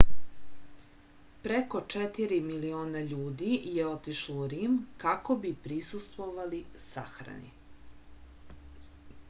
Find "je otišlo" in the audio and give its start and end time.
3.75-4.39